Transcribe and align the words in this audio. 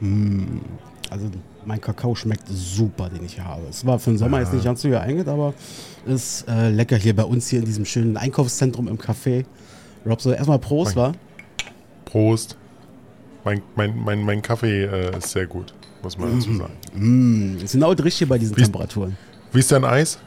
Mm, 0.00 0.58
also 1.10 1.26
mein 1.64 1.80
Kakao 1.80 2.14
schmeckt 2.14 2.44
super, 2.48 3.08
den 3.08 3.24
ich 3.24 3.34
hier 3.34 3.44
habe. 3.44 3.62
Es 3.70 3.84
war 3.86 3.98
für 3.98 4.10
den 4.10 4.18
Sommer 4.18 4.40
jetzt 4.40 4.52
nicht 4.52 4.64
ganz 4.64 4.82
so 4.82 4.88
geeignet, 4.88 5.28
aber 5.28 5.54
ist 6.06 6.46
äh, 6.48 6.70
lecker 6.70 6.96
hier 6.96 7.14
bei 7.16 7.24
uns 7.24 7.48
hier 7.48 7.60
in 7.60 7.64
diesem 7.64 7.84
schönen 7.84 8.16
Einkaufszentrum 8.16 8.88
im 8.88 8.98
Café. 8.98 9.44
Rob, 10.04 10.20
so 10.20 10.32
erstmal 10.32 10.58
Prost, 10.58 10.94
Mein- 10.96 11.04
war? 11.04 11.12
Prost. 12.04 12.56
Mein, 13.44 13.62
mein, 13.76 13.96
mein, 14.04 14.22
mein 14.22 14.42
Kaffee 14.42 14.84
äh, 14.84 15.16
ist 15.16 15.30
sehr 15.30 15.46
gut, 15.46 15.72
muss 16.02 16.18
man 16.18 16.36
dazu 16.38 16.54
sagen. 16.56 16.72
Mm, 16.94 17.58
ist 17.62 17.72
genau 17.72 17.90
richtig 17.92 18.28
bei 18.28 18.38
diesen 18.38 18.56
Wie 18.56 18.60
ist- 18.62 18.66
Temperaturen. 18.66 19.16
Wie 19.52 19.60
ist 19.60 19.70
dein 19.70 19.84
Eis? 19.84 20.18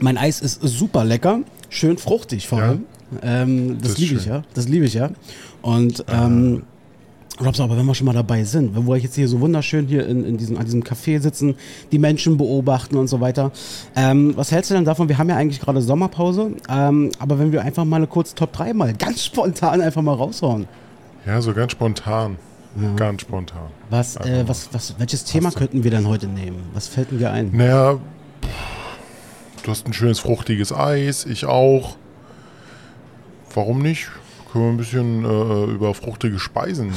Mein 0.00 0.16
Eis 0.16 0.40
ist 0.40 0.60
super 0.62 1.04
lecker, 1.04 1.40
schön 1.68 1.98
fruchtig 1.98 2.46
vor 2.48 2.58
Ja? 2.60 2.64
allem. 2.68 2.84
Ähm, 3.22 3.78
das 3.80 3.90
Das 3.92 3.98
liebe 3.98 4.14
ich 4.14 4.24
ja. 4.24 4.42
Das 4.54 4.68
liebe 4.68 4.86
ich 4.86 4.94
ja. 4.94 5.10
Und 5.62 6.04
ähm, 6.08 6.62
Robs, 7.44 7.58
aber 7.60 7.76
wenn 7.76 7.86
wir 7.86 7.94
schon 7.94 8.06
mal 8.06 8.12
dabei 8.12 8.44
sind, 8.44 8.74
wenn 8.76 8.86
wir 8.86 8.96
jetzt 8.96 9.14
hier 9.14 9.26
so 9.28 9.40
wunderschön 9.40 9.86
hier 9.86 10.06
in, 10.06 10.24
in 10.24 10.36
diesem, 10.36 10.58
an 10.58 10.64
diesem 10.64 10.82
Café 10.82 11.20
sitzen, 11.20 11.54
die 11.90 11.98
Menschen 11.98 12.36
beobachten 12.36 12.96
und 12.96 13.08
so 13.08 13.20
weiter. 13.20 13.50
Ähm, 13.96 14.36
was 14.36 14.52
hältst 14.52 14.70
du 14.70 14.74
denn 14.74 14.84
davon? 14.84 15.08
Wir 15.08 15.16
haben 15.18 15.28
ja 15.30 15.36
eigentlich 15.36 15.60
gerade 15.60 15.80
Sommerpause, 15.80 16.50
ähm, 16.68 17.10
aber 17.18 17.38
wenn 17.38 17.52
wir 17.52 17.62
einfach 17.62 17.84
mal 17.84 17.96
eine 17.96 18.06
kurze 18.06 18.34
Top 18.34 18.52
3 18.52 18.74
mal 18.74 18.92
ganz 18.94 19.24
spontan 19.24 19.80
einfach 19.80 20.02
mal 20.02 20.14
raushauen. 20.14 20.68
Ja, 21.26 21.40
so 21.40 21.52
ganz 21.54 21.72
spontan. 21.72 22.36
Ganz 22.96 23.22
spontan. 23.22 23.68
Was, 23.90 24.14
äh, 24.16 24.20
Einfach 24.20 24.48
was, 24.50 24.68
was, 24.72 24.94
welches 24.98 25.24
Thema 25.24 25.50
du- 25.50 25.56
könnten 25.58 25.82
wir 25.82 25.90
denn 25.90 26.06
heute 26.06 26.26
nehmen? 26.28 26.58
Was 26.72 26.86
fällt 26.88 27.10
denn 27.10 27.18
dir 27.18 27.32
ein? 27.32 27.50
Naja, 27.52 27.94
pff, 27.94 29.62
du 29.64 29.70
hast 29.72 29.86
ein 29.86 29.92
schönes 29.92 30.20
fruchtiges 30.20 30.72
Eis, 30.72 31.26
ich 31.26 31.46
auch. 31.46 31.96
Warum 33.54 33.80
nicht? 33.82 34.08
Können 34.52 34.64
wir 34.64 34.70
ein 34.72 34.76
bisschen 34.76 35.24
äh, 35.24 35.64
über 35.72 35.94
fruchtige 35.94 36.38
Speisen 36.38 36.92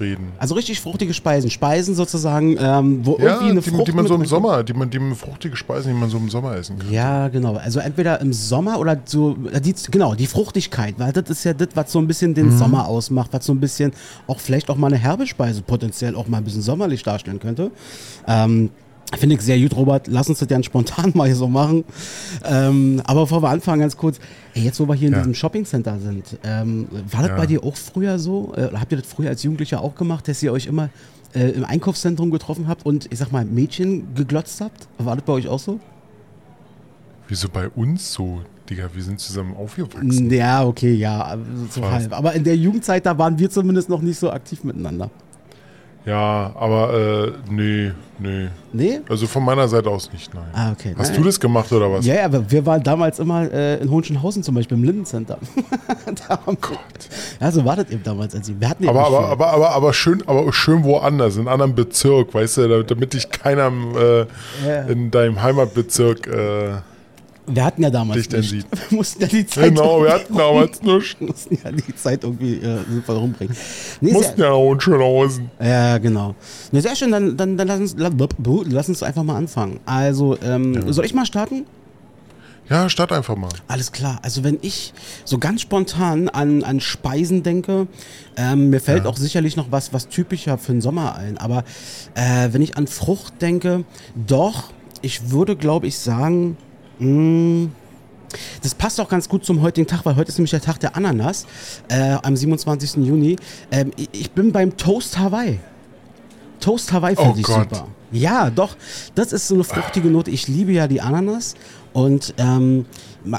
reden. 0.00 0.32
Also 0.38 0.54
richtig 0.54 0.80
fruchtige 0.80 1.14
Speisen. 1.14 1.50
Speisen 1.50 1.94
sozusagen, 1.94 2.56
ähm, 2.58 3.00
wo 3.04 3.16
Ja, 3.18 3.24
irgendwie 3.24 3.50
eine 3.50 3.60
die, 3.60 3.70
Frucht 3.70 3.88
die 3.88 3.92
man 3.92 4.06
so 4.06 4.14
im 4.14 4.24
Sommer, 4.24 4.62
die 4.64 4.72
man, 4.72 4.90
die 4.90 4.98
man 4.98 5.14
fruchtige 5.14 5.56
Speisen, 5.56 5.92
die 5.92 5.98
man 5.98 6.10
so 6.10 6.18
im 6.18 6.28
Sommer 6.30 6.56
essen 6.56 6.78
kann. 6.78 6.90
Ja, 6.92 7.28
genau. 7.28 7.56
Also 7.56 7.80
entweder 7.80 8.20
im 8.20 8.32
Sommer 8.32 8.78
oder 8.78 8.98
so, 9.04 9.36
äh, 9.52 9.60
die, 9.60 9.74
genau, 9.90 10.14
die 10.14 10.26
Fruchtigkeit, 10.26 10.94
weil 10.98 11.12
das 11.12 11.30
ist 11.30 11.44
ja 11.44 11.52
das, 11.54 11.68
was 11.74 11.92
so 11.92 11.98
ein 11.98 12.06
bisschen 12.06 12.30
Mhm. 12.32 12.34
den 12.34 12.58
Sommer 12.58 12.86
ausmacht, 12.86 13.32
was 13.32 13.44
so 13.46 13.52
ein 13.52 13.60
bisschen 13.60 13.92
auch 14.26 14.40
vielleicht 14.40 14.70
auch 14.70 14.76
mal 14.76 14.88
eine 14.88 14.96
herbe 14.98 15.26
Speise 15.26 15.62
potenziell 15.62 16.14
auch 16.16 16.28
mal 16.28 16.38
ein 16.38 16.44
bisschen 16.44 16.62
sommerlich 16.62 17.02
darstellen 17.02 17.38
könnte. 17.40 17.70
Ähm, 18.26 18.70
Finde 19.18 19.34
ich 19.36 19.42
sehr 19.42 19.58
gut, 19.60 19.76
Robert. 19.76 20.06
Lass 20.06 20.28
uns 20.28 20.38
das 20.38 20.48
dann 20.48 20.62
spontan 20.64 21.12
mal 21.14 21.32
so 21.34 21.46
machen. 21.48 21.84
Ähm, 22.44 23.02
aber 23.04 23.22
bevor 23.22 23.42
wir 23.42 23.50
anfangen, 23.50 23.80
ganz 23.80 23.96
kurz. 23.96 24.18
Hey, 24.54 24.64
jetzt, 24.64 24.80
wo 24.80 24.86
wir 24.86 24.94
hier 24.94 25.08
in 25.08 25.14
Ja. 25.14 25.18
diesem 25.20 25.34
Shoppingcenter 25.34 25.98
sind, 25.98 26.38
ähm, 26.44 26.88
war 27.10 27.20
das 27.20 27.30
Ja. 27.30 27.36
bei 27.36 27.46
dir 27.46 27.62
auch 27.62 27.76
früher 27.76 28.18
so? 28.18 28.54
Äh, 28.56 28.68
habt 28.74 28.90
ihr 28.92 28.98
das 28.98 29.06
früher 29.06 29.28
als 29.28 29.42
Jugendlicher 29.42 29.80
auch 29.82 29.94
gemacht, 29.94 30.28
dass 30.28 30.42
ihr 30.42 30.52
euch 30.52 30.66
immer 30.66 30.88
äh, 31.34 31.48
im 31.50 31.64
Einkaufszentrum 31.64 32.30
getroffen 32.30 32.68
habt 32.68 32.84
und, 32.86 33.08
ich 33.12 33.18
sag 33.18 33.32
mal, 33.32 33.44
Mädchen 33.44 34.14
geglotzt 34.14 34.60
habt? 34.60 34.86
War 34.98 35.16
das 35.16 35.24
bei 35.24 35.32
euch 35.34 35.48
auch 35.48 35.58
so? 35.58 35.78
Wieso 37.28 37.48
bei 37.48 37.68
uns 37.68 38.12
so, 38.12 38.42
Digga? 38.68 38.90
Wir 38.92 39.02
sind 39.02 39.18
zusammen 39.20 39.54
aufgewachsen. 39.56 40.30
Ja, 40.30 40.64
okay, 40.66 40.92
ja, 40.94 41.36
so 41.70 41.82
halb. 41.90 42.12
Aber 42.12 42.32
in 42.34 42.44
der 42.44 42.56
Jugendzeit, 42.56 43.06
da 43.06 43.16
waren 43.16 43.38
wir 43.38 43.48
zumindest 43.50 43.88
noch 43.88 44.02
nicht 44.02 44.18
so 44.18 44.30
aktiv 44.30 44.64
miteinander. 44.64 45.10
Ja, 46.04 46.50
aber 46.56 46.92
äh, 47.28 47.32
nee, 47.48 47.92
nee. 48.18 48.48
Nee? 48.72 49.00
Also 49.08 49.28
von 49.28 49.44
meiner 49.44 49.68
Seite 49.68 49.88
aus 49.88 50.12
nicht, 50.12 50.34
nein. 50.34 50.42
Ah, 50.52 50.72
okay. 50.72 50.94
Hast 50.98 51.10
Nein. 51.12 51.20
du 51.20 51.26
das 51.26 51.38
gemacht 51.38 51.70
oder 51.70 51.92
was? 51.92 52.04
Ja, 52.04 52.14
ja, 52.16 52.24
aber 52.24 52.50
wir 52.50 52.66
waren 52.66 52.82
damals 52.82 53.20
immer 53.20 53.48
äh, 53.52 53.76
in 53.80 53.88
Hohenschönhausen 53.88 54.42
zum 54.42 54.56
Beispiel 54.56 54.76
im 54.78 54.82
Lindencenter. 54.82 55.38
da 56.28 56.40
haben 56.44 56.56
wir, 56.60 56.78
ja, 57.40 57.52
so 57.52 57.64
war 57.64 57.76
das 57.76 57.90
eben 57.90 58.02
damals. 58.02 58.34
Also 58.34 58.52
wir 58.58 58.68
hatten 58.68 58.88
Aber, 58.88 59.06
aber, 59.06 59.26
aber, 59.28 59.52
aber, 59.52 59.70
aber 59.70 59.92
schön, 59.92 60.24
aber 60.26 60.52
schön 60.52 60.82
woanders, 60.82 61.34
in 61.36 61.42
einem 61.42 61.48
anderen 61.48 61.74
Bezirk, 61.76 62.34
weißt 62.34 62.56
du, 62.56 62.68
damit- 62.68 62.90
damit 62.90 63.12
dich 63.14 63.30
keiner 63.30 63.68
äh, 63.96 64.26
Ja. 64.66 64.82
in 64.88 65.10
deinem 65.12 65.40
Heimatbezirk. 65.40 66.26
Äh, 66.26 66.70
wir 67.46 67.64
hatten 67.64 67.82
ja 67.82 67.90
damals 67.90 68.28
dich 68.28 68.52
nicht. 68.52 68.66
Wir 68.90 68.96
mussten 68.98 69.22
ja 69.22 69.28
die 69.28 69.44
Zeit 69.46 69.70
genau, 69.70 70.00
wir 70.02 70.08
irgendwie 70.08 70.12
hatten 70.24 70.36
damals 70.38 70.82
nichts. 70.82 71.16
wir 71.18 71.26
mussten 71.26 71.58
ja 71.64 71.72
die 71.72 71.96
Zeit 71.96 72.22
irgendwie 72.24 72.54
äh, 72.56 72.78
sinnvoll 72.88 73.16
rumbringen. 73.16 73.56
Nee, 74.00 74.12
Mussten 74.12 74.40
ja 74.40 74.50
noch 74.50 74.72
in 74.72 74.80
Schönhausen. 74.80 75.50
ja, 75.60 75.98
genau. 75.98 76.34
Ne, 76.70 76.80
sehr 76.80 76.94
schön, 76.94 77.10
dann, 77.10 77.36
dann, 77.36 77.56
dann 77.56 77.66
lass, 77.68 77.80
uns, 77.80 77.94
la- 77.96 78.10
lass 78.68 78.88
uns 78.88 79.02
einfach 79.02 79.22
mal 79.24 79.36
anfangen. 79.36 79.80
Also, 79.86 80.36
ähm, 80.42 80.92
soll 80.92 81.04
ich 81.04 81.14
mal 81.14 81.26
starten? 81.26 81.66
Ja, 82.70 82.88
start 82.88 83.10
einfach 83.12 83.36
mal. 83.36 83.50
Alles 83.66 83.90
klar. 83.90 84.20
Also 84.22 84.44
wenn 84.44 84.58
ich 84.62 84.94
so 85.24 85.38
ganz 85.38 85.60
spontan 85.62 86.28
an, 86.28 86.62
an 86.62 86.80
Speisen 86.80 87.42
denke, 87.42 87.88
ähm, 88.36 88.70
mir 88.70 88.80
fällt 88.80 89.02
Ja. 89.04 89.10
auch 89.10 89.16
sicherlich 89.16 89.56
noch 89.56 89.72
was, 89.72 89.92
was 89.92 90.08
typischer 90.08 90.56
für 90.58 90.72
den 90.72 90.80
Sommer 90.80 91.16
ein. 91.16 91.38
Aber 91.38 91.64
äh, 92.14 92.48
wenn 92.52 92.62
ich 92.62 92.76
an 92.76 92.86
Frucht 92.86 93.42
denke, 93.42 93.84
doch, 94.14 94.70
ich 95.02 95.30
würde, 95.32 95.56
glaube 95.56 95.88
ich, 95.88 95.98
sagen, 95.98 96.56
das 98.62 98.74
passt 98.74 99.00
auch 99.00 99.08
ganz 99.08 99.28
gut 99.28 99.44
zum 99.44 99.60
heutigen 99.60 99.86
Tag, 99.86 100.04
weil 100.04 100.16
heute 100.16 100.28
ist 100.30 100.38
nämlich 100.38 100.50
der 100.52 100.60
Tag 100.60 100.78
der 100.80 100.96
Ananas, 100.96 101.46
äh, 101.88 102.16
am 102.22 102.36
27. 102.36 103.04
Juni. 103.04 103.36
Ähm, 103.70 103.90
ich, 104.12 104.30
bin 104.30 104.52
beim 104.52 104.76
Toast 104.76 105.18
Hawaii. 105.18 105.58
Toast 106.60 106.92
Hawaii 106.92 107.16
finde 107.16 107.32
Oh 107.32 107.38
ich 107.38 107.44
Gott. 107.44 107.68
super. 107.70 107.88
Ja, 108.12 108.50
doch. 108.50 108.76
Das 109.14 109.32
ist 109.32 109.48
so 109.48 109.54
eine 109.54 109.64
fruchtige 109.64 110.08
Note. 110.08 110.30
Ich 110.30 110.46
liebe 110.48 110.72
ja 110.72 110.86
die 110.86 111.00
Ananas. 111.00 111.54
Und 111.92 112.34
ähm, 112.38 112.86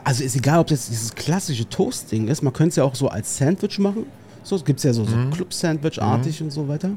also 0.03 0.24
ist 0.24 0.36
egal, 0.36 0.59
ob 0.59 0.68
das 0.68 0.88
dieses 0.88 1.16
klassische 1.16 1.68
Toast-Ding 1.68 2.28
ist. 2.28 2.42
Man 2.44 2.53
könnte 2.53 2.69
es 2.69 2.75
ja 2.75 2.84
auch 2.84 2.96
so 2.96 3.08
als 3.08 3.38
Sandwich 3.38 3.80
machen. 3.80 4.06
So, 4.44 4.56
es 4.58 4.66
gibt 4.66 4.84
ja 4.84 4.94
so, 4.94 5.06
so 5.06 5.16
Mhm. 5.16 5.31
Club-Sandwich-artig 5.31 6.42
und 6.42 6.52
so 6.52 6.68
weiter. 6.68 6.92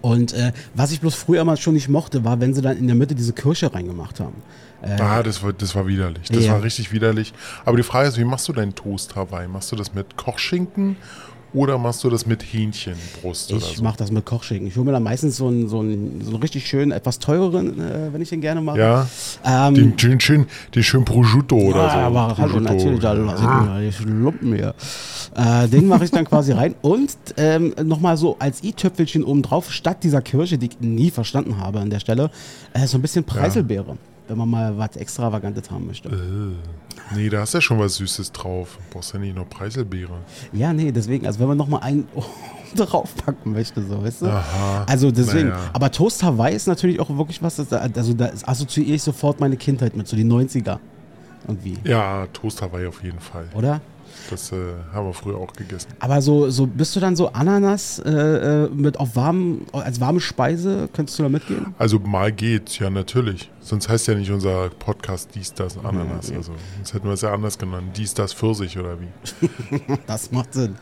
Und 0.00 0.32
äh, 0.32 0.52
was 0.74 0.92
ich 0.92 1.00
bloß 1.00 1.14
früher 1.14 1.44
mal 1.44 1.56
schon 1.56 1.74
nicht 1.74 1.88
mochte, 1.88 2.24
war, 2.24 2.40
wenn 2.40 2.54
sie 2.54 2.62
dann 2.62 2.76
in 2.76 2.86
der 2.86 2.96
Mitte 2.96 3.14
diese 3.14 3.32
Kirsche 3.32 3.72
reingemacht 3.72 4.20
haben. 4.20 4.36
Äh, 4.82 5.00
Ah, 5.00 5.22
das 5.22 5.42
war, 5.42 5.52
das 5.52 5.74
war 5.74 5.86
widerlich. 5.86 6.28
Das 6.28 6.44
Ja. 6.44 6.52
war 6.54 6.62
richtig 6.62 6.92
widerlich. 6.92 7.32
Aber 7.64 7.76
die 7.76 7.82
Frage 7.84 8.08
ist, 8.08 8.18
wie 8.18 8.24
machst 8.24 8.48
du 8.48 8.52
deinen 8.52 8.74
Toast 8.74 9.14
Hawaii? 9.16 9.46
Machst 9.48 9.70
du 9.72 9.76
das 9.76 9.94
mit 9.94 10.16
Kochschinken 10.16 10.96
oder 11.54 11.76
machst 11.78 12.02
du 12.02 12.08
das 12.08 12.24
mit 12.26 12.42
Hähnchenbrust 12.42 13.52
oder 13.52 13.58
Ich 13.60 13.76
so? 13.76 13.82
mache 13.84 13.98
das 13.98 14.10
mit 14.10 14.24
Kochschinken. 14.24 14.66
Ich 14.68 14.74
hole 14.76 14.86
mir 14.86 14.92
dann 14.92 15.02
meistens 15.02 15.36
so 15.36 15.48
einen, 15.48 15.68
so 15.68 15.80
einen, 15.80 16.22
so 16.24 16.30
einen 16.30 16.40
richtig 16.42 16.66
schönen, 16.66 16.92
etwas 16.92 17.18
teureren, 17.18 17.78
äh, 17.78 18.12
wenn 18.12 18.22
ich 18.22 18.30
den 18.30 18.40
gerne 18.40 18.60
mache. 18.62 18.78
Ja, 18.78 19.06
Ähm, 19.44 19.74
den, 19.74 19.96
den, 19.96 20.18
schön, 20.20 20.46
den 20.74 20.82
schön 20.82 21.04
Prosciutto 21.04 21.56
oder 21.56 21.90
so. 21.90 21.98
Ja, 21.98 22.06
aber 22.06 22.34
Prosciutto. 22.34 22.60
natürlich, 22.60 23.00
da 23.00 23.12
lasse 23.12 23.42
ich 23.44 23.48
mir 23.50 23.90
die 24.06 24.10
Lumpen 24.12 24.54
hier. 24.54 24.74
Äh, 25.34 25.68
den 25.68 25.88
mache 25.88 26.04
ich 26.04 26.10
dann 26.10 26.24
quasi 26.24 26.52
rein. 26.52 26.74
Und 26.82 27.16
ähm, 27.36 27.74
nochmal 27.84 28.16
so 28.16 28.36
als 28.38 28.62
i-Töpfelchen 28.62 29.24
oben 29.24 29.42
drauf, 29.42 29.72
statt 29.72 29.98
dieser 30.02 30.20
Kirsche, 30.20 30.58
die 30.58 30.66
ich 30.66 30.80
nie 30.80 31.10
verstanden 31.10 31.58
habe 31.58 31.80
an 31.80 31.90
der 31.90 32.00
Stelle, 32.00 32.30
äh, 32.74 32.86
so 32.86 32.98
ein 32.98 33.02
bisschen 33.02 33.24
Preiselbeere. 33.24 33.96
Wenn 34.28 34.38
man 34.38 34.48
mal 34.50 34.78
was 34.78 34.96
Extravagantes 34.96 35.70
haben 35.70 35.86
möchte. 35.88 36.08
Äh, 36.08 37.14
nee, 37.16 37.28
da 37.28 37.40
hast 37.40 37.54
ja 37.54 37.60
schon 37.60 37.78
was 37.78 37.96
Süßes 37.96 38.30
drauf. 38.32 38.78
Brauchst 38.90 39.12
ja 39.14 39.18
nicht 39.18 39.34
noch 39.34 39.48
Preiselbeere. 39.48 40.12
Ja, 40.52 40.72
nee, 40.72 40.92
deswegen, 40.92 41.26
also 41.26 41.40
wenn 41.40 41.48
man 41.48 41.56
nochmal 41.58 41.80
einen 41.82 42.06
draufpacken 42.76 43.52
möchte, 43.52 43.82
so, 43.82 44.02
weißt 44.02 44.22
du? 44.22 44.26
Aha. 44.26 44.84
Also 44.86 45.10
deswegen, 45.10 45.48
Naja. 45.48 45.70
aber 45.72 45.90
Toast 45.90 46.22
Hawaii 46.22 46.54
ist 46.54 46.66
natürlich 46.68 47.00
auch 47.00 47.14
wirklich 47.16 47.42
was, 47.42 47.56
das, 47.56 47.72
also 47.72 48.14
da 48.14 48.30
assoziiere 48.46 48.94
ich 48.94 49.02
sofort 49.02 49.40
meine 49.40 49.56
Kindheit 49.56 49.96
mit, 49.96 50.06
so 50.08 50.16
die 50.16 50.24
90er. 50.24 50.78
Irgendwie, 51.48 51.76
Ja, 51.84 52.26
Toast 52.32 52.62
Hawaii 52.62 52.86
auf 52.86 53.02
jeden 53.02 53.18
Fall. 53.18 53.46
oder? 53.54 53.80
Das 54.30 54.52
äh, 54.52 54.56
haben 54.92 55.06
wir 55.06 55.12
früher 55.12 55.36
auch 55.36 55.52
gegessen. 55.52 55.88
Aber 56.00 56.22
so, 56.22 56.50
so 56.50 56.66
bist 56.66 56.94
du 56.96 57.00
dann 57.00 57.16
so 57.16 57.28
Ananas 57.28 57.98
äh, 57.98 58.10
äh, 58.10 58.68
mit 58.68 58.98
auf 58.98 59.16
warm, 59.16 59.62
als 59.72 60.00
warme 60.00 60.20
Speise, 60.20 60.88
könntest 60.92 61.18
du 61.18 61.22
da 61.24 61.28
mitgehen? 61.28 61.74
Also 61.78 61.98
mal 61.98 62.32
geht's, 62.32 62.78
ja 62.78 62.90
natürlich. 62.90 63.50
Sonst 63.60 63.88
heißt 63.88 64.08
ja 64.08 64.14
nicht 64.14 64.30
unser 64.30 64.70
Podcast 64.70 65.30
dies, 65.34 65.54
das, 65.54 65.78
Ananas. 65.78 66.30
Ja. 66.30 66.36
Also, 66.36 66.52
sonst 66.76 66.94
hätten 66.94 67.06
wir 67.06 67.12
es 67.12 67.20
ja 67.20 67.32
anders 67.32 67.58
genannt. 67.58 67.96
Dies, 67.96 68.14
das, 68.14 68.32
Pfirsich 68.32 68.78
oder 68.78 68.96
wie. 69.00 69.08
Das 70.06 70.32
macht 70.32 70.54
Sinn. 70.54 70.76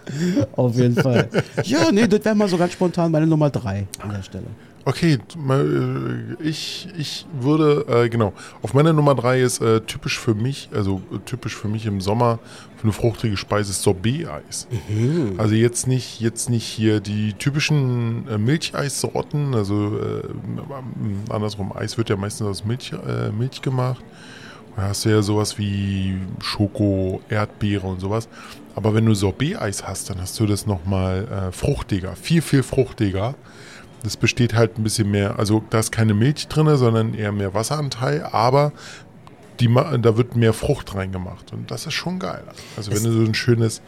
Auf 0.56 0.74
jeden 0.76 0.96
Fall. 0.96 1.28
Ja, 1.64 1.92
nee, 1.92 2.06
das 2.06 2.24
wäre 2.24 2.34
mal 2.34 2.48
so 2.48 2.56
ganz 2.56 2.72
spontan 2.72 3.10
meine 3.10 3.26
Nummer 3.26 3.50
drei 3.50 3.86
an 3.98 4.10
der 4.10 4.22
Stelle. 4.22 4.46
Okay, 4.84 5.18
äh, 5.36 6.42
ich, 6.42 6.88
ich 6.96 7.26
würde, 7.38 7.84
äh, 7.88 8.08
genau, 8.08 8.32
auf 8.62 8.72
meiner 8.72 8.92
Nummer 8.92 9.14
drei 9.14 9.42
ist 9.42 9.60
äh, 9.60 9.80
typisch 9.82 10.18
für 10.18 10.34
mich, 10.34 10.70
also 10.72 11.02
äh, 11.12 11.18
typisch 11.26 11.54
für 11.54 11.68
mich 11.68 11.84
im 11.84 12.00
Sommer 12.00 12.38
für 12.76 12.84
eine 12.84 12.92
fruchtige 12.92 13.36
Speise 13.36 13.72
ist 13.72 13.82
Sorbet-Eis. 13.82 14.66
Also 15.36 15.54
jetzt 15.54 15.86
nicht, 15.86 16.20
jetzt 16.20 16.48
nicht 16.48 16.64
hier 16.64 17.00
die 17.00 17.34
typischen 17.34 18.26
äh, 18.26 18.38
Milcheissorten, 18.38 19.54
also 19.54 19.98
äh, 19.98 21.32
andersrum, 21.32 21.72
Eis 21.76 21.98
wird 21.98 22.08
ja 22.08 22.16
meistens 22.16 22.46
aus 22.46 22.64
Milch, 22.64 22.92
Milch 23.36 23.60
gemacht. 23.60 24.02
Da 24.76 24.82
hast 24.82 25.04
du 25.04 25.10
ja 25.10 25.20
sowas 25.20 25.58
wie 25.58 26.16
Schoko, 26.40 27.20
Erdbeere 27.28 27.86
und 27.86 28.00
sowas. 28.00 28.28
Aber 28.74 28.94
wenn 28.94 29.04
du 29.04 29.14
Sorbet-Eis 29.14 29.86
hast, 29.86 30.08
dann 30.08 30.20
hast 30.20 30.40
du 30.40 30.46
das 30.46 30.66
nochmal 30.66 31.26
äh, 31.28 31.52
fruchtiger, 31.52 32.16
viel, 32.16 32.40
viel 32.40 32.62
fruchtiger. 32.62 33.34
Das 34.02 34.16
besteht 34.16 34.54
halt 34.54 34.78
ein 34.78 34.82
bisschen 34.82 35.10
mehr, 35.10 35.38
also 35.38 35.62
da 35.70 35.78
ist 35.78 35.92
keine 35.92 36.14
Milch 36.14 36.48
drin, 36.48 36.74
sondern 36.76 37.12
eher 37.14 37.32
mehr 37.32 37.52
Wasseranteil, 37.54 38.22
aber 38.32 38.72
die, 39.60 39.68
da 40.00 40.16
wird 40.16 40.36
mehr 40.36 40.54
Frucht 40.54 40.94
reingemacht 40.94 41.52
und 41.52 41.70
das 41.70 41.86
ist 41.86 41.92
schon 41.92 42.18
geil. 42.18 42.42
Also 42.78 42.90
wenn 42.90 42.96
Es- 42.98 43.02
du 43.04 43.12
so 43.12 43.20
ein 43.20 43.34
schönes, 43.34 43.82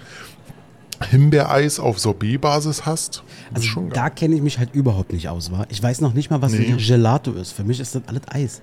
Himbeereis 1.10 1.80
auf 1.80 1.98
Sorbet-Basis 1.98 2.86
hast. 2.86 3.24
Also 3.52 3.66
schon 3.66 3.88
geil. 3.88 3.94
da 3.94 4.10
kenne 4.10 4.36
ich 4.36 4.42
mich 4.42 4.58
halt 4.58 4.72
überhaupt 4.74 5.12
nicht 5.12 5.28
aus, 5.28 5.50
wa? 5.50 5.66
Ich 5.68 5.82
weiß 5.82 6.00
noch 6.00 6.12
nicht 6.14 6.30
mal, 6.30 6.40
was 6.42 6.52
Nee. 6.52 6.66
ein 6.70 6.76
Gelato 6.78 7.32
ist. 7.32 7.52
Für 7.52 7.64
mich 7.64 7.80
ist 7.80 7.94
das 7.96 8.02
alles 8.06 8.22
Eis. 8.28 8.60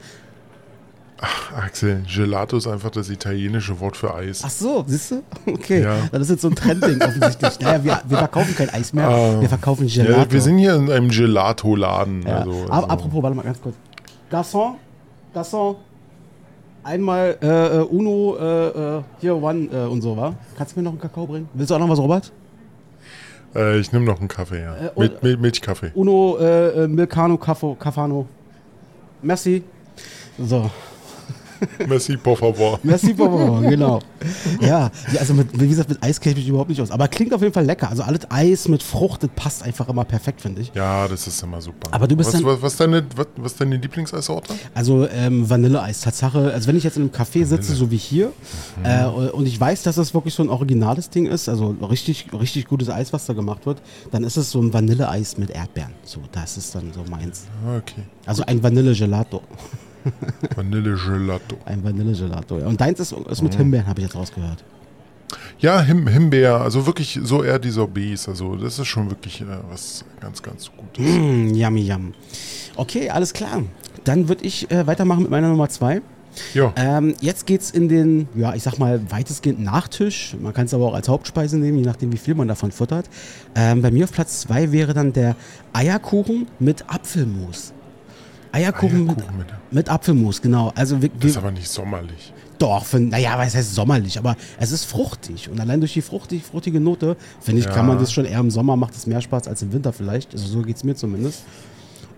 Axel, 1.55 2.03
Gelato 2.07 2.57
ist 2.57 2.67
einfach 2.67 2.91
das 2.91 3.09
italienische 3.09 3.79
Wort 3.79 3.97
für 3.97 4.13
Eis. 4.13 4.41
Ach 4.45 4.49
so, 4.49 4.83
siehst 4.87 5.11
du? 5.11 5.23
Okay. 5.45 5.83
Ja. 5.83 5.97
Das 6.11 6.21
ist 6.21 6.29
jetzt 6.29 6.41
so 6.43 6.49
ein 6.49 6.55
Trendding 6.55 7.01
offensichtlich. 7.01 7.59
Naja, 7.61 7.83
wir, 7.83 8.01
wir 8.07 8.17
verkaufen 8.17 8.55
kein 8.55 8.69
Eis 8.69 8.93
mehr, 8.93 9.07
Ah. 9.09 9.41
wir 9.41 9.49
verkaufen 9.49 9.87
Gelato. 9.87 10.11
Ja, 10.11 10.31
wir 10.31 10.41
sind 10.41 10.57
hier 10.59 10.75
in 10.75 10.89
einem 10.89 11.09
Gelato-Laden. 11.09 12.21
Ja. 12.23 12.37
Also, 12.39 12.51
also, 12.69 12.87
apropos, 12.87 13.21
warte 13.23 13.35
mal 13.35 13.43
ganz 13.43 13.61
kurz. 13.61 13.75
Garçon, 14.31 14.75
Garçon, 15.33 15.75
einmal 16.83 17.37
äh, 17.41 17.47
äh, 17.47 17.81
Uno, 17.81 18.37
äh, 18.39 18.97
äh, 18.99 19.01
hier 19.19 19.35
One 19.35 19.67
äh, 19.73 19.85
und 19.87 20.01
so, 20.01 20.15
wa? 20.15 20.33
Kannst 20.57 20.75
du 20.75 20.79
mir 20.79 20.83
noch 20.83 20.91
einen 20.91 21.01
Kakao 21.01 21.25
bringen? 21.27 21.49
Willst 21.53 21.71
du 21.71 21.75
auch 21.75 21.79
noch 21.79 21.89
was, 21.89 21.99
Robert? 21.99 22.31
äh, 23.55 23.79
ich 23.79 23.91
nehme 23.91 24.05
noch 24.05 24.19
einen 24.19 24.27
Kaffee, 24.29 24.61
ja. 24.61 24.75
Äh, 24.75 24.91
Mil 24.95 25.17
Mil 25.21 25.37
Milchkaffee. 25.37 25.91
Uno, 25.95 26.37
äh, 26.39 26.83
äh, 26.83 26.87
Milcano, 26.87 27.35
Cafo, 27.37 27.75
Cafano. 27.75 28.27
Merci. 29.21 29.63
So. 30.37 30.69
Merci, 31.87 32.17
por 32.17 32.37
favor. 32.37 32.79
Merci, 32.83 33.13
Bobo, 33.13 33.59
genau. 33.61 33.99
Ja, 34.61 34.91
also 35.19 35.33
mit, 35.33 35.59
wie 35.59 35.67
gesagt, 35.67 35.89
mit 35.89 36.01
Eis 36.03 36.19
kenne 36.19 36.33
ich 36.33 36.39
mich 36.39 36.47
überhaupt 36.49 36.69
nicht 36.69 36.81
aus. 36.81 36.91
Aber 36.91 37.07
klingt 37.07 37.33
auf 37.33 37.41
jeden 37.41 37.53
Fall 37.53 37.65
lecker. 37.65 37.89
Also 37.89 38.03
alles 38.03 38.21
Eis 38.29 38.67
mit 38.67 38.83
Frucht, 38.83 39.23
das 39.23 39.29
passt 39.35 39.63
einfach 39.63 39.87
immer 39.89 40.03
perfekt, 40.05 40.41
finde 40.41 40.61
ich. 40.61 40.71
Ja, 40.73 41.07
das 41.07 41.27
ist 41.27 41.41
immer 41.43 41.61
super. 41.61 41.93
Aber 41.93 42.07
du 42.07 42.15
bist 42.15 42.33
was, 42.33 42.41
dann- 42.41 42.45
was, 42.45 42.61
was, 42.61 42.75
deine, 42.77 43.03
was, 43.15 43.27
was 43.37 43.51
ist 43.53 43.61
deine 43.61 43.77
Lieblingseissorte? 43.77 44.53
Also 44.73 45.07
ähm, 45.09 45.49
Vanilleeis, 45.49 46.01
Tatsache, 46.01 46.51
also 46.53 46.67
wenn 46.67 46.77
ich 46.77 46.83
jetzt 46.83 46.97
in 46.97 47.03
einem 47.03 47.11
Café 47.11 47.45
sitze, 47.45 47.73
so 47.75 47.89
wie 47.91 47.97
hier, 47.97 48.31
äh, 48.83 49.05
und 49.05 49.45
ich 49.47 49.59
weiß, 49.59 49.83
dass 49.83 49.95
das 49.95 50.13
wirklich 50.13 50.33
so 50.33 50.43
ein 50.43 50.49
originales 50.49 51.09
Ding 51.09 51.25
ist, 51.25 51.49
also 51.49 51.75
richtig, 51.89 52.27
richtig 52.33 52.67
gutes 52.67 52.89
Eis, 52.89 53.13
was 53.13 53.25
da 53.25 53.33
gemacht 53.33 53.65
wird, 53.65 53.81
dann 54.11 54.23
ist 54.23 54.37
es 54.37 54.51
so 54.51 54.61
ein 54.61 54.73
Vanilleeis 54.73 55.37
mit 55.37 55.49
Erdbeeren. 55.49 55.93
So, 56.03 56.19
das 56.31 56.57
ist 56.57 56.73
dann 56.75 56.91
so 56.93 57.03
meins. 57.09 57.45
Ah, 57.65 57.77
Okay. 57.77 58.03
Also 58.25 58.43
ein 58.45 58.61
Vanille-Gelato. 58.61 59.41
Vanille 60.55 60.95
Gelato. 60.95 61.57
Ein 61.65 61.83
Vanille-Gelato. 61.83 62.59
Ja. 62.59 62.67
Und 62.67 62.79
deins 62.81 62.99
ist, 62.99 63.11
ist 63.13 63.41
mit 63.41 63.55
Himbeeren, 63.55 63.87
habe 63.87 63.99
ich 64.01 64.07
jetzt 64.07 64.15
rausgehört. 64.15 64.63
Ja, 65.59 65.81
Him 65.81 66.07
Himbeer, 66.07 66.61
also 66.61 66.85
wirklich 66.85 67.19
so 67.21 67.43
eher 67.43 67.59
die 67.59 67.69
Sorbets. 67.69 68.27
Also 68.27 68.55
das 68.55 68.79
ist 68.79 68.87
schon 68.87 69.09
wirklich 69.09 69.41
äh, 69.41 69.45
was 69.69 70.05
ganz, 70.19 70.41
ganz 70.41 70.71
Gutes. 70.75 71.05
Mm, 71.05 71.53
yummy, 71.53 71.81
yum. 71.81 72.13
Okay, 72.75 73.09
alles 73.09 73.33
klar. 73.33 73.63
Dann 74.05 74.29
würde 74.29 74.45
ich 74.45 74.71
äh, 74.71 74.87
weitermachen 74.87 75.23
mit 75.23 75.31
meiner 75.31 75.49
Nummer 75.49 75.69
zwei. 75.69 76.01
Ja, 76.53 76.73
Ähm, 76.77 77.15
jetzt 77.21 77.45
geht's 77.47 77.71
in 77.71 77.89
den, 77.89 78.27
ja, 78.35 78.53
ich 78.53 78.63
sag 78.63 78.77
mal, 78.77 79.01
weitestgehend 79.11 79.59
Nachtisch. 79.59 80.35
Man 80.39 80.53
kann 80.53 80.65
es 80.65 80.73
aber 80.73 80.85
auch 80.85 80.93
als 80.93 81.09
Hauptspeise 81.09 81.57
nehmen, 81.57 81.79
je 81.79 81.85
nachdem, 81.85 82.13
wie 82.13 82.17
viel 82.17 82.35
man 82.35 82.47
davon 82.47 82.71
futtert. 82.71 83.09
Ähm, 83.55 83.81
bei 83.81 83.91
mir 83.91 84.05
auf 84.05 84.11
Platz 84.11 84.41
zwei 84.41 84.71
wäre 84.71 84.93
dann 84.93 85.11
der 85.11 85.35
Eierkuchen 85.73 86.47
mit 86.59 86.85
Apfelmus. 86.87 87.73
Eierkuchen, 88.51 89.09
Eierkuchen 89.09 89.37
mit, 89.37 89.47
mit- 89.71 89.89
Apfelmus, 89.89 90.41
genau. 90.41 90.71
Also 90.75 91.01
wir, 91.01 91.09
das 91.19 91.31
ist 91.31 91.37
aber 91.37 91.51
nicht 91.51 91.69
sommerlich. 91.69 92.33
doch, 92.57 92.83
für, 92.85 92.99
naja, 92.99 93.37
was 93.37 93.55
heißt 93.55 93.73
sommerlich, 93.75 94.17
aber 94.17 94.35
es 94.59 94.71
ist 94.71 94.85
fruchtig. 94.85 95.49
Und 95.49 95.59
allein 95.59 95.79
durch 95.79 95.93
die 95.93 96.01
fruchtig, 96.01 96.43
fruchtige 96.43 96.79
Note, 96.79 97.15
finde 97.39 97.59
ich, 97.59 97.65
Ja. 97.65 97.71
kann 97.73 97.85
man 97.87 97.99
das 97.99 98.11
schon 98.11 98.25
eher 98.25 98.39
im 98.39 98.51
Sommer, 98.51 98.75
macht 98.75 98.95
es 98.95 99.05
mehr 99.07 99.21
Spaß 99.21 99.47
als 99.47 99.61
im 99.61 99.71
Winter 99.71 99.93
vielleicht. 99.93 100.33
Also 100.33 100.47
so 100.47 100.61
geht's 100.61 100.83
mir 100.83 100.95
zumindest. 100.95 101.43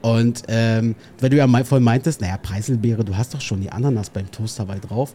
Und 0.01 0.43
ähm, 0.47 0.95
wenn 1.19 1.29
du 1.29 1.37
ja 1.37 1.63
voll 1.63 1.79
meintest, 1.79 2.21
naja, 2.21 2.37
Preiselbeere, 2.37 3.03
du 3.03 3.15
hast 3.15 3.33
doch 3.35 3.41
schon 3.41 3.61
die 3.61 3.71
Ananas 3.71 4.09
beim 4.09 4.31
Toast 4.31 4.57
dabei 4.57 4.79
drauf. 4.79 5.13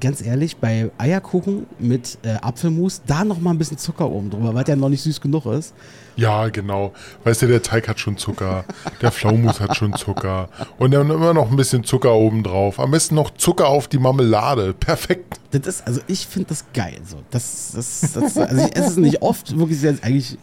Ganz 0.00 0.22
ehrlich, 0.22 0.56
bei 0.56 0.90
Eierkuchen 0.98 1.66
mit 1.78 2.18
äh, 2.22 2.34
Apfelmus, 2.40 3.02
da 3.06 3.24
noch 3.24 3.40
mal 3.40 3.50
ein 3.50 3.58
bisschen 3.58 3.78
Zucker 3.78 4.10
oben 4.10 4.30
drüber, 4.30 4.54
weil 4.54 4.64
der 4.64 4.76
noch 4.76 4.88
nicht 4.88 5.02
süß 5.02 5.20
genug 5.20 5.46
ist. 5.46 5.74
Ja, 6.16 6.48
genau. 6.48 6.92
Weißt 7.24 7.42
du, 7.42 7.46
der 7.48 7.62
Teig 7.62 7.88
hat 7.88 7.98
schon 7.98 8.16
Zucker, 8.16 8.64
der 9.02 9.10
Pflaumus 9.10 9.60
hat 9.60 9.76
schon 9.76 9.94
Zucker 9.94 10.48
und 10.78 10.92
dann 10.92 11.10
immer 11.10 11.34
noch 11.34 11.50
ein 11.50 11.56
bisschen 11.56 11.82
Zucker 11.84 12.14
oben 12.14 12.42
drauf. 12.42 12.78
Am 12.78 12.90
besten 12.90 13.16
noch 13.16 13.30
Zucker 13.32 13.68
auf 13.68 13.88
die 13.88 13.98
Marmelade. 13.98 14.74
Perfekt. 14.74 15.40
Das 15.50 15.66
ist, 15.66 15.86
also 15.86 16.00
ich 16.06 16.26
finde 16.26 16.50
das 16.50 16.64
geil. 16.72 16.98
So. 17.04 17.16
Das, 17.30 17.72
das, 17.74 18.12
das, 18.12 18.36
also 18.36 18.66
ich 18.66 18.76
esse 18.76 18.88
es 18.88 18.96
nicht 18.96 19.22
oft, 19.22 19.58
wirklich 19.58 19.84
eigentlich. 20.02 20.38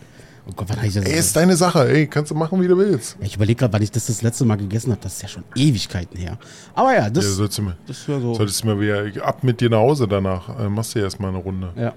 Oh 0.52 0.54
Gott, 0.56 0.76
habe 0.76 0.86
ich 0.86 0.94
das? 0.94 1.06
Ey, 1.06 1.18
ist 1.18 1.36
deine 1.36 1.56
Sache. 1.56 1.88
Ey, 1.90 2.08
kannst 2.08 2.30
du 2.32 2.36
machen, 2.36 2.62
wie 2.62 2.68
du 2.68 2.78
willst. 2.78 3.16
Ich 3.22 3.36
überlege 3.36 3.60
gerade, 3.60 3.74
wann 3.74 3.82
ich 3.82 3.92
das 3.92 4.08
das 4.08 4.22
letzte 4.22 4.44
Mal 4.46 4.58
gegessen 4.58 4.92
habe. 4.92 5.02
Das 5.02 5.14
ist 5.14 5.22
ja 5.22 5.28
schon 5.30 5.44
Ewigkeiten 5.56 6.18
her. 6.18 6.38
Aber 6.76 6.94
ja, 6.94 7.10
das, 7.10 7.24
Ja, 7.26 7.32
solltest 7.32 7.58
du, 7.60 7.62
mir- 7.64 7.78
das 7.88 7.98
ist 8.00 8.08
ja 8.08 8.20
so. 8.20 8.34
solltest 8.36 8.62
du 8.64 8.68
mal 8.68 8.80
wieder 8.80 9.26
ab 9.26 9.44
mit 9.44 9.62
dir 9.62 9.70
nach 9.70 9.80
Hause 9.80 10.08
danach. 10.08 10.60
Äh, 10.60 10.70
machst 10.70 10.94
du 10.96 11.00
erstmal 11.00 11.30
eine 11.30 11.40
Runde. 11.40 11.72
Ja. 11.76 11.94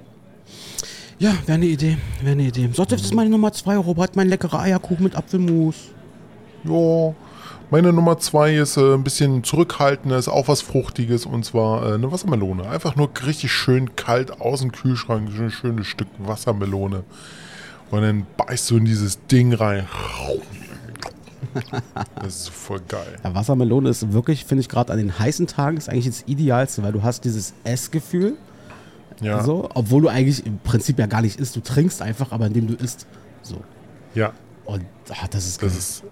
Ja, 1.18 1.32
wäre 1.46 1.54
eine 1.54 1.66
Idee. 1.66 1.96
Wäre 2.20 2.32
eine 2.32 2.42
Idee. 2.44 2.68
So, 2.72 2.84
das 2.84 3.02
ist 3.02 3.14
meine 3.14 3.30
Nummer 3.30 3.52
zwei, 3.52 3.76
Robert. 3.76 4.16
Mein 4.16 4.28
leckerer 4.28 4.60
Eierkuchen 4.60 5.04
mit 5.04 5.14
Apfelmus. 5.16 5.76
Ja, 6.64 7.14
meine 7.70 7.92
Nummer 7.92 8.18
zwei 8.18 8.54
ist 8.56 8.76
äh, 8.76 8.94
ein 8.94 9.04
bisschen 9.04 9.42
zurückhaltender, 9.42 10.16
ist 10.18 10.28
auch 10.28 10.48
was 10.48 10.60
Fruchtiges 10.60 11.24
und 11.26 11.44
zwar 11.44 11.90
äh, 11.90 11.94
eine 11.94 12.10
Wassermelone. 12.12 12.68
Einfach 12.68 12.94
nur 12.96 13.10
richtig 13.26 13.52
schön 13.52 13.96
kalt 13.96 14.40
aus 14.40 14.60
dem 14.60 14.70
Kühlschrank, 14.72 15.30
so 15.36 15.42
ein 15.44 15.50
schönes 15.50 15.86
Stück 15.86 16.08
Wassermelone. 16.18 17.04
Und 17.90 18.02
dann 18.02 18.26
beißt 18.36 18.70
du 18.70 18.76
in 18.78 18.84
dieses 18.84 19.18
Ding 19.26 19.52
rein. 19.52 19.86
Das 22.16 22.36
ist 22.36 22.48
voll 22.50 22.80
geil. 22.88 23.18
Ja, 23.22 23.34
Wassermelone 23.34 23.88
ist 23.88 24.12
wirklich, 24.12 24.44
finde 24.44 24.62
ich, 24.62 24.68
gerade 24.68 24.92
an 24.92 24.98
den 24.98 25.18
heißen 25.18 25.46
Tagen 25.46 25.76
ist 25.76 25.88
eigentlich 25.88 26.06
das 26.06 26.24
Idealste, 26.26 26.82
weil 26.82 26.92
du 26.92 27.02
hast 27.02 27.24
dieses 27.24 27.54
Essgefühl, 27.62 28.34
Ja, 29.20 29.42
so, 29.44 29.68
obwohl 29.74 30.02
du 30.02 30.08
eigentlich 30.08 30.44
im 30.44 30.58
Prinzip 30.58 30.98
ja 30.98 31.06
gar 31.06 31.22
nicht 31.22 31.38
isst. 31.38 31.54
Du 31.54 31.60
trinkst 31.60 32.02
einfach, 32.02 32.32
aber 32.32 32.46
indem 32.46 32.66
du 32.66 32.74
isst. 32.74 33.06
So. 33.42 33.62
ja 34.14 34.32
Und 34.64 34.84
ah, 35.10 35.26
das 35.30 35.46
ist 35.46 35.60
geil. 35.60 35.68
das 35.68 35.78
ist, 35.78 36.02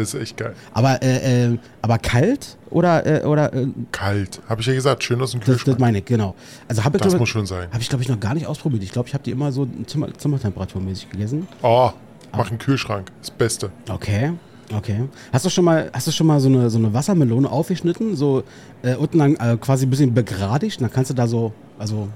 das 0.00 0.14
ist 0.14 0.20
echt 0.20 0.36
geil. 0.36 0.54
aber, 0.72 1.02
äh, 1.02 1.44
äh, 1.52 1.58
aber 1.82 1.98
kalt 1.98 2.56
oder, 2.70 3.06
äh, 3.22 3.26
oder 3.26 3.52
äh, 3.54 3.66
Kalt, 3.92 4.40
habe 4.48 4.60
ich 4.60 4.66
ja 4.66 4.74
gesagt, 4.74 5.04
schön 5.04 5.20
aus 5.20 5.32
dem 5.32 5.40
das, 5.40 5.46
das 5.48 5.56
Kühlschrank. 5.58 5.80
meine 5.80 5.98
ich, 5.98 6.04
genau. 6.04 6.34
Also 6.68 6.84
habe 6.84 6.96
ich, 6.96 7.02
Das 7.02 7.10
glaube 7.10 7.20
muss 7.22 7.28
schon 7.28 7.46
sein. 7.46 7.68
hab 7.72 7.80
ich, 7.80 7.88
glaub 7.88 8.00
ich, 8.00 8.08
noch 8.08 8.20
gar 8.20 8.34
nicht 8.34 8.46
ausprobiert. 8.46 8.82
Ich 8.82 8.92
glaube, 8.92 9.08
ich 9.08 9.14
habe 9.14 9.24
die 9.24 9.30
immer 9.30 9.52
so 9.52 9.66
Zimmer, 9.86 10.12
Zimmertemperaturmäßig 10.16 11.10
gegessen. 11.10 11.46
Oh, 11.62 11.90
mach 12.32 12.48
einen 12.50 12.58
Kühlschrank, 12.58 13.10
das 13.20 13.30
Beste. 13.30 13.70
Okay. 13.90 14.32
Okay. 14.74 15.04
Hast 15.32 15.44
du 15.44 15.50
schon 15.50 15.64
mal, 15.66 15.90
hast 15.92 16.06
du 16.06 16.10
schon 16.12 16.26
mal 16.26 16.40
so 16.40 16.48
eine, 16.48 16.70
so 16.70 16.78
eine 16.78 16.94
Wassermelone 16.94 17.50
aufgeschnitten, 17.50 18.16
so 18.16 18.42
äh, 18.82 18.94
unten 18.94 19.18
dann 19.18 19.36
äh, 19.36 19.56
quasi 19.58 19.84
ein 19.84 19.90
bisschen 19.90 20.14
begradigt, 20.14 20.78
und 20.80 20.84
dann 20.84 20.92
kannst 20.92 21.10
du 21.10 21.14
da 21.14 21.26
so, 21.26 21.52
also 21.78 22.08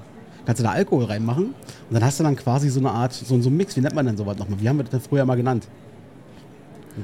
kannst 0.46 0.60
du 0.60 0.64
da 0.64 0.70
Alkohol 0.70 1.04
reinmachen 1.04 1.46
und 1.46 1.54
dann 1.92 2.02
hast 2.02 2.18
du 2.18 2.24
dann 2.24 2.34
quasi 2.36 2.70
so 2.70 2.80
eine 2.80 2.90
Art, 2.92 3.12
so, 3.12 3.38
so 3.42 3.50
ein 3.50 3.56
Mix, 3.56 3.76
wie 3.76 3.80
nennt 3.80 3.94
man 3.94 4.06
denn 4.06 4.16
sowas 4.16 4.38
nochmal? 4.38 4.58
Wie 4.60 4.68
haben 4.68 4.78
wir 4.78 4.84
das 4.84 4.90
denn 4.92 5.00
früher 5.00 5.26
mal 5.26 5.34
genannt? 5.34 5.68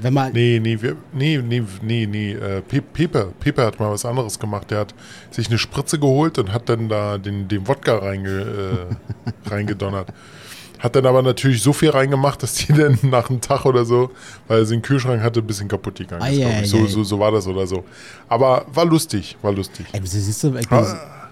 Wenn 0.01 0.15
man, 0.15 0.33
Nee, 0.33 0.59
nee, 0.63 0.81
wir, 0.81 0.97
nee, 1.13 1.39
nee, 1.39 1.63
nee, 1.83 2.07
nee. 2.07 2.33
Äh, 2.33 2.63
Pe- 2.63 2.81
Pepe, 2.83 3.33
Pepe 3.39 3.63
hat 3.65 3.79
mal 3.79 3.91
was 3.91 4.05
anderes 4.07 4.39
gemacht. 4.39 4.71
Der 4.71 4.81
hat 4.81 4.95
sich 5.31 5.49
eine 5.49 5.59
Spritze 5.59 5.99
geholt 5.99 6.39
und 6.39 6.53
hat 6.53 6.69
dann 6.69 6.89
da 6.89 7.19
den, 7.19 7.47
den 7.49 7.69
Wodka 7.69 7.99
reinge, 7.99 8.89
äh, 9.47 9.51
reingedonnert. 9.51 10.09
Hat 10.79 10.97
dann 10.97 11.07
aber 11.07 11.23
natürlich 11.23 11.63
so 11.63 11.73
viel 11.73 11.91
reingemacht, 11.91 12.43
dass 12.43 12.55
die 12.55 12.73
dann 12.73 12.99
nach 13.11 13.29
einem 13.31 13.41
Tag 13.41 13.65
oder 13.67 13.85
so, 13.85 14.11
weil 14.49 14.61
er 14.61 14.65
sie 14.67 14.75
im 14.75 14.83
Kühlschrank 14.83 15.23
hatte, 15.23 15.41
ein 15.41 15.47
bisschen 15.47 15.69
kaputt 15.69 15.97
gegangen 15.99 16.23
ist. 16.23 16.43
Ei, 16.43 16.61
ich. 16.63 16.71
So, 16.71 16.79
ei. 16.79 16.87
so, 16.87 17.05
so 17.05 17.19
war 17.21 17.31
das 17.31 17.47
oder 17.47 17.67
so. 17.67 17.85
Aber 18.29 18.65
war 18.73 18.85
lustig, 18.87 19.37
war 19.43 19.53
lustig. 19.53 19.87
ey, 19.93 20.01
siehst 20.05 20.43
du, 20.43 20.57
ich 20.57 20.71
Ah. 20.73 21.31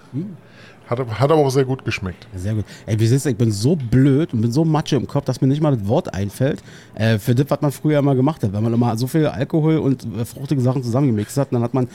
Hat, 0.91 0.99
hat 0.99 1.31
aber 1.31 1.41
auch 1.41 1.49
sehr 1.49 1.65
gut 1.65 1.85
geschmeckt. 1.85 2.27
Sehr 2.35 2.53
gut. 2.53 2.65
Ey, 2.85 2.99
wie 2.99 3.07
siehst 3.07 3.25
du, 3.25 3.29
ich 3.29 3.37
bin 3.37 3.51
so 3.51 3.75
blöd 3.75 4.33
und 4.33 4.41
bin 4.41 4.51
so 4.51 4.65
matsche 4.65 4.97
im 4.97 5.07
Kopf, 5.07 5.25
dass 5.25 5.41
mir 5.41 5.47
nicht 5.47 5.61
mal 5.61 5.75
das 5.75 5.87
Wort 5.87 6.13
einfällt. 6.13 6.61
Äh, 6.95 7.17
für 7.17 7.33
das, 7.33 7.45
was 7.49 7.61
man 7.61 7.71
früher 7.71 7.99
immer 7.99 8.13
gemacht 8.13 8.43
hat. 8.43 8.53
Wenn 8.53 8.61
man 8.63 8.73
immer 8.73 8.97
so 8.97 9.07
viel 9.07 9.25
Alkohol 9.25 9.77
und 9.77 10.05
äh, 10.19 10.25
fruchtige 10.25 10.61
Sachen 10.61 10.83
zusammengemixt 10.83 11.37
hat, 11.37 11.53
dann 11.53 11.63
hat 11.63 11.73
man 11.73 11.87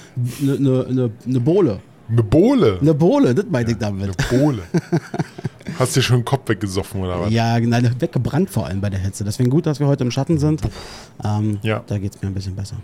eine 0.43 0.59
ne, 0.59 0.87
ne, 0.91 1.11
ne 1.25 1.41
Bohle. 1.41 1.81
Eine 2.09 2.23
Bohle. 2.23 2.79
Eine 2.81 2.95
Bohle, 2.95 3.35
das 3.35 3.47
meinte 3.51 3.73
ich 3.73 3.79
damit. 3.79 4.03
Eine 4.03 4.39
Bohle. 4.41 4.63
Hast 5.79 5.97
dir 5.97 6.03
schon 6.03 6.21
den 6.21 6.25
Kopf 6.25 6.49
weggesoffen 6.49 7.03
oder 7.03 7.21
was? 7.21 7.31
Ja, 7.33 7.59
nein, 7.61 7.95
weggebrannt 7.99 8.49
vor 8.49 8.67
allem 8.67 8.81
bei 8.81 8.89
der 8.89 9.01
Hitze. 9.01 9.25
Deswegen 9.25 9.51
gut, 9.51 9.67
dass 9.67 9.81
wir 9.81 9.87
heute 9.89 10.05
im 10.05 10.11
Schatten 10.11 10.39
sind. 10.39 10.63
Ähm, 11.25 11.59
Ja. 11.63 11.83
Da 11.87 11.99
geht 11.99 12.15
es 12.15 12.23
mir 12.23 12.29
ein 12.29 12.35
bisschen 12.35 12.55
besser. 12.55 12.77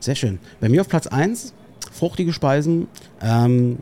Sehr 0.00 0.14
schön. 0.14 0.38
Bei 0.60 0.68
mir 0.68 0.82
auf 0.82 0.88
Platz 0.88 1.06
1, 1.06 1.54
fruchtige 1.90 2.32
Speisen. 2.32 2.86
Ähm, 3.22 3.78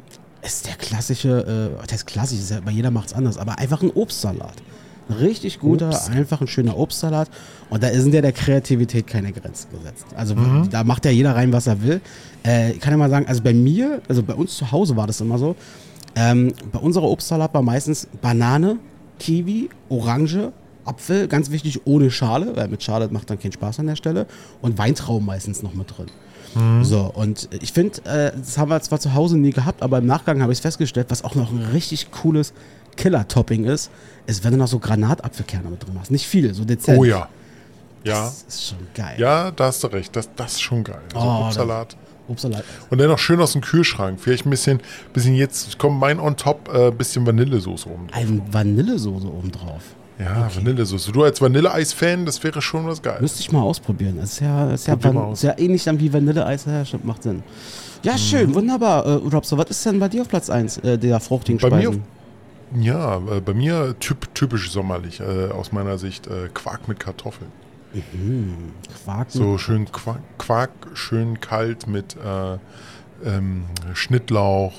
ist 0.46 0.66
der 0.66 0.74
klassische, 0.74 1.72
äh, 1.76 1.80
was 1.82 1.92
heißt 1.92 2.06
klassisch, 2.06 2.38
ist 2.38 2.50
ja, 2.50 2.60
bei 2.60 2.70
jeder 2.70 2.90
macht 2.90 3.08
es 3.08 3.14
anders, 3.14 3.36
aber 3.38 3.58
einfach 3.58 3.82
ein 3.82 3.90
Obstsalat. 3.90 4.54
Ein 5.08 5.14
richtig 5.16 5.60
guter, 5.60 5.88
Obst. 5.88 6.10
einfach 6.10 6.40
ein 6.40 6.48
schöner 6.48 6.76
Obstsalat. 6.76 7.28
Und 7.70 7.82
da 7.82 7.92
sind 7.92 8.12
ja 8.12 8.20
der 8.22 8.32
Kreativität 8.32 9.06
keine 9.06 9.32
Grenzen 9.32 9.68
gesetzt. 9.70 10.04
Also 10.16 10.34
Mhm. 10.34 10.68
da 10.70 10.82
macht 10.82 11.04
ja 11.04 11.12
jeder 11.12 11.34
rein, 11.36 11.52
was 11.52 11.66
er 11.68 11.80
will. 11.82 12.00
Äh, 12.44 12.72
ich 12.72 12.80
kann 12.80 12.92
ja 12.92 12.96
mal 12.96 13.08
sagen, 13.10 13.26
also 13.28 13.40
bei 13.42 13.54
mir, 13.54 14.02
also 14.08 14.22
bei 14.24 14.34
uns 14.34 14.56
zu 14.56 14.72
Hause 14.72 14.96
war 14.96 15.06
das 15.06 15.20
immer 15.20 15.38
so, 15.38 15.54
ähm, 16.16 16.52
bei 16.72 16.78
unserer 16.80 17.04
Obstsalat 17.08 17.54
war 17.54 17.62
meistens 17.62 18.08
Banane, 18.20 18.78
Kiwi, 19.20 19.68
Orange, 19.88 20.52
Apfel, 20.84 21.28
ganz 21.28 21.50
wichtig 21.50 21.80
ohne 21.86 22.10
Schale, 22.10 22.56
weil 22.56 22.68
mit 22.68 22.82
Schale 22.82 23.08
macht 23.08 23.30
dann 23.30 23.38
keinen 23.38 23.52
Spaß 23.52 23.80
an 23.80 23.86
der 23.86 23.96
Stelle. 23.96 24.26
Und 24.60 24.76
Weintrauben 24.78 25.24
meistens 25.26 25.62
noch 25.62 25.74
mit 25.74 25.96
drin. 25.96 26.06
So, 26.82 27.10
und 27.14 27.48
ich 27.60 27.72
finde, 27.72 27.98
äh, 28.04 28.32
das 28.36 28.56
haben 28.56 28.70
wir 28.70 28.80
zwar 28.80 28.98
zu 28.98 29.12
Hause 29.14 29.36
nie 29.36 29.50
gehabt, 29.50 29.82
aber 29.82 29.98
im 29.98 30.06
Nachgang 30.06 30.40
habe 30.40 30.52
ich 30.52 30.58
es 30.58 30.62
festgestellt, 30.62 31.06
was 31.10 31.22
auch 31.22 31.34
noch 31.34 31.50
ein 31.50 31.62
richtig 31.72 32.10
cooles 32.10 32.54
Killer-Topping 32.96 33.64
ist, 33.64 33.90
ist, 34.26 34.42
wenn 34.42 34.52
du 34.52 34.58
noch 34.58 34.68
so 34.68 34.78
Granatapfelkerne 34.78 35.68
mit 35.68 35.84
drin 35.84 35.94
machst. 35.94 36.10
Nicht 36.10 36.26
viel, 36.26 36.54
so 36.54 36.64
dezent. 36.64 36.98
Oh 36.98 37.04
ja. 37.04 37.28
Ja. 38.04 38.24
Das 38.24 38.44
ist 38.48 38.68
schon 38.68 38.78
geil. 38.94 39.16
Ja, 39.18 39.50
da 39.50 39.64
hast 39.66 39.82
du 39.84 39.88
recht. 39.88 40.14
Das, 40.16 40.30
das 40.34 40.52
ist 40.52 40.62
schon 40.62 40.82
geil. 40.84 41.00
So 41.12 41.18
Oh, 41.18 41.44
Obstsalat. 41.44 41.96
Obstsalat. 42.28 42.64
Und 42.88 42.98
dann 42.98 43.08
noch 43.08 43.18
schön 43.18 43.40
aus 43.40 43.52
dem 43.52 43.60
Kühlschrank. 43.60 44.18
Vielleicht 44.20 44.46
ein 44.46 44.50
bisschen, 44.50 44.80
bisschen 45.12 45.34
jetzt 45.34 45.78
kommt 45.78 45.98
mein 45.98 46.18
on 46.18 46.36
top, 46.36 46.72
äh, 46.72 46.90
bisschen 46.90 47.26
Vanillesoße 47.26 47.88
oben 47.88 48.06
drauf. 48.08 48.16
Ein 48.18 48.42
Vanillesoße 48.50 49.26
oben 49.26 49.52
drauf. 49.52 49.82
Ja, 50.18 50.48
Vanillesoße. 50.54 51.12
Du 51.12 51.24
als 51.24 51.40
Vanilleeis-Fan, 51.42 52.24
das 52.24 52.42
wäre 52.42 52.62
schon 52.62 52.86
was 52.86 53.02
Geiles. 53.02 53.20
Müsste 53.20 53.40
ich 53.40 53.52
mal 53.52 53.60
ausprobieren. 53.62 54.16
Das 54.18 54.32
ist 54.32 54.40
ja, 54.40 54.70
ist 54.72 54.86
ja, 54.86 55.02
Van, 55.02 55.32
ist 55.32 55.42
ja 55.42 55.54
ähnlich 55.58 55.84
dann 55.84 56.00
wie 56.00 56.10
Vanilleeis. 56.12 56.64
Ja, 56.64 56.82
macht 57.02 57.22
Sinn. 57.22 57.42
Ja, 58.02 58.14
Mhm. 58.14 58.18
schön, 58.18 58.54
wunderbar. 58.54 59.04
Äh, 59.04 59.10
Robso, 59.14 59.58
was 59.58 59.68
ist 59.70 59.84
denn 59.84 59.98
bei 59.98 60.08
dir 60.08 60.22
auf 60.22 60.28
Platz 60.28 60.48
1 60.48 60.78
äh, 60.78 60.96
der 60.98 61.20
fruchtigen 61.20 61.58
Bei 61.60 61.68
mir- 61.70 61.82
Speisen? 61.92 62.04
Ja, 62.80 63.18
äh, 63.30 63.40
bei 63.40 63.52
mir 63.54 63.94
typ, 64.00 64.34
typisch 64.34 64.70
sommerlich 64.70 65.20
äh, 65.20 65.50
aus 65.50 65.70
meiner 65.72 65.98
Sicht 65.98 66.26
äh, 66.26 66.48
Quark 66.52 66.88
mit 66.88 66.98
Kartoffeln. 66.98 67.50
Quark. 69.04 69.30
So 69.30 69.56
schön 69.58 69.90
Quark, 69.90 70.20
Quark 70.38 70.70
schön 70.94 71.40
kalt 71.40 71.86
mit 71.86 72.16
äh, 72.16 72.58
ähm, 73.28 73.64
Schnittlauch, 73.94 74.72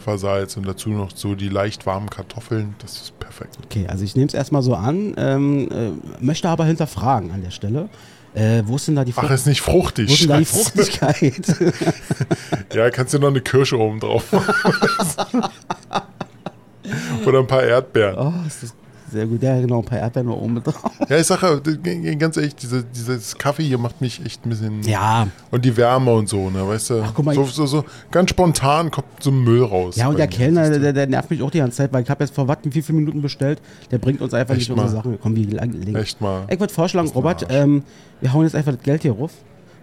Pfeffersalz 0.00 0.56
und 0.56 0.66
dazu 0.66 0.90
noch 0.90 1.10
so 1.14 1.34
die 1.34 1.48
leicht 1.48 1.86
warmen 1.86 2.10
Kartoffeln. 2.10 2.74
Das 2.80 2.92
ist 2.96 3.18
perfekt. 3.18 3.56
Okay, 3.64 3.86
also 3.88 4.04
ich 4.04 4.14
nehme 4.16 4.28
es 4.28 4.34
erstmal 4.34 4.62
so 4.62 4.74
an, 4.74 5.14
ähm, 5.16 5.68
äh, 5.70 6.24
möchte 6.24 6.48
aber 6.48 6.64
hinterfragen 6.64 7.30
an 7.32 7.42
der 7.42 7.50
Stelle. 7.50 7.88
Äh, 8.34 8.62
wo 8.66 8.76
ist 8.76 8.86
denn 8.86 8.96
da 8.96 9.04
die, 9.04 9.14
Ach, 9.16 9.22
Frucht- 9.22 9.32
ist 9.34 9.46
nicht 9.46 9.62
fruchtig. 9.62 10.08
wo 10.10 10.12
ist 10.12 10.20
denn 10.22 10.28
da 10.28 10.38
die. 10.38 10.44
Fruchtigkeit? 10.44 11.42
Ja, 12.74 12.90
kannst 12.90 13.14
du 13.14 13.18
noch 13.18 13.28
eine 13.28 13.40
Kirsche 13.40 13.78
oben 13.78 13.98
drauf 14.00 14.30
machen. 14.32 15.42
Oder 17.26 17.38
ein 17.40 17.46
paar 17.46 17.62
Erdbeeren. 17.62 18.16
oh, 18.18 18.46
ist 18.46 18.62
das 18.62 18.74
sehr 19.10 19.26
gut. 19.26 19.42
Ja, 19.42 19.60
genau, 19.60 19.78
ein 19.80 19.84
paar 19.84 19.98
Erdbeeren 19.98 20.28
noch 20.28 20.36
oben 20.40 20.62
drauf. 20.62 20.74
Ja, 21.08 21.18
ich 21.18 21.26
sage 21.26 21.60
ganz 22.18 22.36
ehrlich, 22.36 22.54
diese, 22.56 22.82
dieses 22.82 23.36
Kaffee 23.38 23.62
hier 23.62 23.78
macht 23.78 24.00
mich 24.00 24.24
echt 24.24 24.44
ein 24.44 24.48
bisschen. 24.48 24.82
Ja, 24.82 25.28
Und 25.50 25.64
die 25.64 25.76
Wärme 25.76 26.12
und 26.12 26.28
so, 26.28 26.50
ne, 26.50 26.66
weißt 26.66 26.90
du? 26.90 27.02
Ach, 27.04 27.12
guck 27.14 27.24
mal, 27.24 27.34
so, 27.34 27.44
so, 27.44 27.66
so 27.66 27.84
ganz 28.10 28.30
spontan 28.30 28.90
kommt 28.90 29.06
so 29.20 29.30
Müll 29.30 29.62
raus. 29.62 29.96
ja 29.96 30.08
und 30.08 30.18
der. 30.18 30.26
Kellner, 30.26 30.68
der, 30.78 30.92
der 30.92 31.06
nervt 31.06 31.30
mich 31.30 31.42
auch 31.42 31.50
die 31.50 31.58
ganze 31.58 31.76
Zeit, 31.76 31.92
weil 31.92 32.02
ich 32.02 32.10
habe 32.10 32.24
jetzt 32.24 32.34
vor 32.34 32.48
Watten 32.48 32.74
wie 32.74 32.82
viele 32.82 32.98
Minuten 32.98 33.22
bestellt. 33.22 33.60
Der 33.90 33.98
bringt 33.98 34.20
uns 34.20 34.34
einfach 34.34 34.54
Echt 34.54 34.68
nicht 34.68 34.70
unsere 34.70 34.88
mal? 34.88 34.92
Sachen. 34.94 35.18
Komm, 35.22 35.36
wie 35.36 35.44
lang, 35.44 35.72
lang. 35.72 35.94
Echt 35.94 36.20
mal. 36.20 36.44
Ich 36.50 36.58
würde 36.58 36.72
vorschlagen, 36.74 37.06
Das 37.06 37.14
Robert, 37.16 37.46
ähm, 37.50 37.84
wir 38.20 38.32
hauen 38.32 38.42
jetzt 38.44 38.56
einfach 38.56 38.72
das 38.74 38.82
Geld 38.82 39.02
hier 39.02 39.12
rauf, 39.12 39.32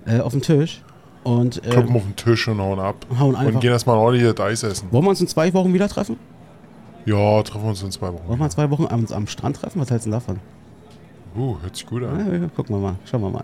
äh, 0.06 0.20
auf 0.20 0.34
den 0.34 0.42
Tisch. 0.42 0.82
Und 1.24 1.66
äh, 1.66 1.70
Kloppen 1.70 1.96
auf 1.96 2.04
den 2.04 2.16
Tisch 2.18 2.48
und 2.50 2.60
hauen 2.60 2.80
ab. 2.80 3.06
Hauen 3.18 3.36
Und 3.36 3.62
gehen 3.62 3.72
erstmal 3.72 3.96
ein 3.96 4.02
ordentliches 4.02 4.38
Eis 4.42 4.64
essen. 4.64 4.90
wollen 4.92 5.06
wir 5.06 5.10
uns 5.12 5.22
in 5.22 5.28
zwei 5.30 5.54
Wochen 5.54 5.74
wieder 5.74 5.88
treffen? 5.88 6.18
Ja, 7.06 7.44
treffen 7.44 7.64
wir 7.64 7.70
uns 7.70 7.84
in 7.84 7.92
zwei 7.92 8.08
Wollen 8.08 8.20
wir 8.28 8.40
Wochen. 8.40 8.50
zwei 8.50 8.70
Wochen 8.70 8.88
am, 8.90 9.06
am 9.12 9.28
Strand 9.28 9.58
treffen? 9.58 9.80
Was 9.82 9.92
hältst 9.92 10.06
du 10.06 10.12
denn 10.12 10.20
davon? 10.20 10.40
Uh, 11.36 11.58
hört 11.62 11.76
sich 11.76 11.86
gut 11.86 12.04
an. 12.04 12.42
Ja, 12.42 12.48
gucken 12.56 12.76
wir 12.76 12.80
mal, 12.80 12.96
schauen 13.06 13.22
wir 13.22 13.30
mal. 13.30 13.44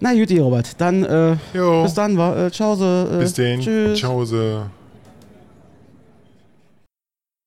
Na 0.00 0.12
gut, 0.12 0.30
Robert, 0.30 0.78
dann 0.78 1.04
äh, 1.04 1.36
bis 1.52 1.94
dann, 1.94 2.16
war, 2.18 2.36
äh, 2.36 2.50
ciao. 2.50 2.74
Äh, 2.74 3.18
bis 3.18 3.32
denn. 3.32 3.60
Tschüss. 3.60 3.98
Ciao. 3.98 4.24